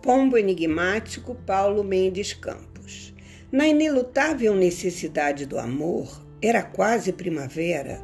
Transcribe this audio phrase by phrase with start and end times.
[0.00, 3.12] Pombo enigmático Paulo Mendes Campos.
[3.50, 8.00] Na inelutável necessidade do amor, era quase primavera,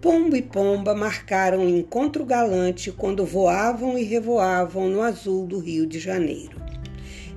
[0.00, 5.84] Pombo e Pomba marcaram um encontro galante quando voavam e revoavam no azul do Rio
[5.84, 6.62] de Janeiro.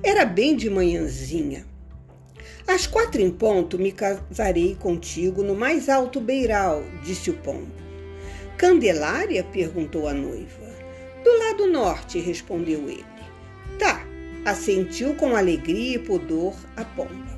[0.04, 1.66] Era bem de manhãzinha.
[2.66, 7.72] Às quatro em ponto me casarei contigo no mais alto beiral, disse o pombo.
[8.56, 9.42] Candelária?
[9.42, 10.66] perguntou a noiva.
[11.24, 13.15] Do lado norte, respondeu ele.
[14.46, 17.36] Assentiu com alegria e pudor a pomba.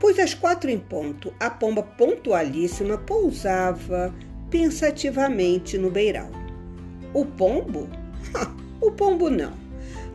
[0.00, 4.14] Pois às quatro em ponto, a pomba pontualíssima pousava
[4.48, 6.30] pensativamente no beiral.
[7.12, 7.86] O pombo?
[8.80, 9.52] o pombo não.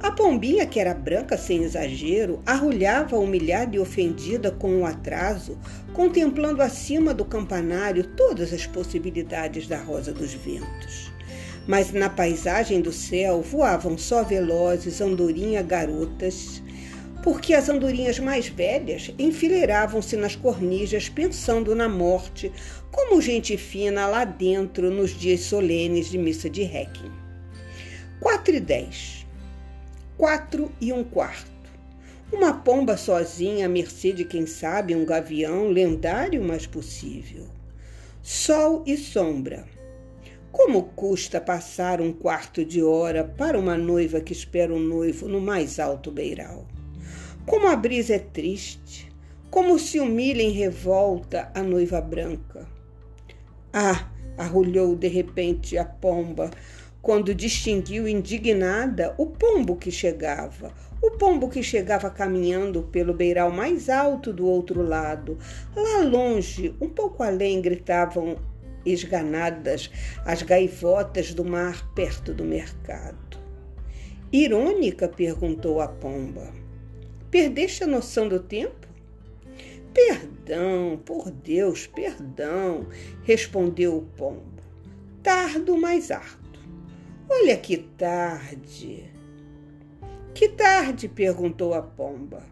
[0.01, 5.55] A pombinha, que era branca sem exagero, arrulhava humilhada e ofendida com o atraso,
[5.93, 11.15] contemplando acima do campanário todas as possibilidades da rosa dos ventos
[11.67, 16.63] mas na paisagem do céu voavam só velozes andorinha garotas,
[17.21, 22.51] porque as andorinhas mais velhas enfileiravam-se nas cornijas pensando na morte,
[22.89, 27.11] como gente fina lá dentro nos dias solenes de missa de Requiem.
[28.21, 29.27] Quatro e dez.
[30.17, 31.51] Quatro e um quarto.
[32.31, 37.45] Uma pomba sozinha à mercê de quem sabe um gavião lendário mais possível.
[38.23, 39.65] Sol e sombra
[40.57, 45.39] como custa passar um quarto de hora para uma noiva que espera um noivo no
[45.39, 46.65] mais alto beiral?
[47.45, 49.07] Como a brisa é triste,
[49.51, 52.67] como se humilha em revolta a noiva branca.
[53.71, 54.09] Ah!
[54.35, 56.49] arrulhou de repente a pomba,
[57.03, 63.89] quando distinguiu indignada o pombo que chegava, o pombo que chegava caminhando pelo beiral mais
[63.89, 65.37] alto do outro lado.
[65.75, 68.37] Lá longe, um pouco além, gritavam
[68.91, 69.91] esganadas
[70.25, 73.37] as gaivotas do mar perto do mercado.
[74.31, 76.51] Irônica, perguntou a pomba.
[77.31, 78.87] Perdeste a noção do tempo?
[79.93, 82.87] Perdão, por Deus, perdão,
[83.23, 84.61] respondeu o pombo.
[85.23, 86.59] Tardo, mais harto.
[87.29, 89.05] Olha que tarde.
[90.33, 91.07] Que tarde?
[91.07, 92.43] perguntou a pomba.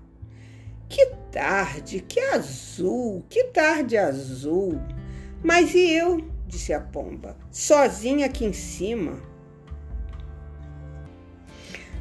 [0.90, 4.80] Que tarde, que azul, que tarde azul.
[5.46, 6.28] Mas e eu?
[6.48, 9.20] disse a pomba, sozinha aqui em cima.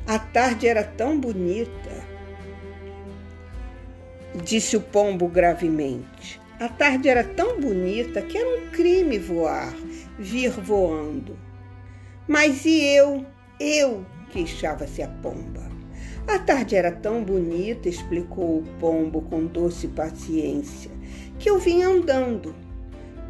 [0.07, 1.91] A tarde era tão bonita,
[4.43, 6.41] disse o pombo gravemente.
[6.59, 9.75] A tarde era tão bonita que era um crime voar,
[10.19, 11.39] vir voando.
[12.27, 13.27] Mas e eu?
[13.61, 14.07] Eu?
[14.31, 15.71] queixava-se a pomba.
[16.27, 20.91] A tarde era tão bonita, explicou o pombo com doce paciência,
[21.39, 22.64] que eu vim andando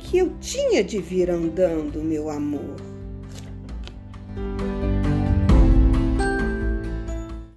[0.04, 2.76] que eu tinha de vir andando, meu amor.